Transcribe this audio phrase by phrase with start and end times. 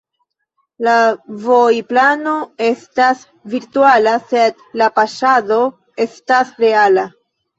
[0.85, 0.93] La
[1.43, 2.31] vojplano
[2.69, 3.21] estas
[3.53, 5.59] virtuala, sed la paŝado
[6.07, 7.05] estas reala.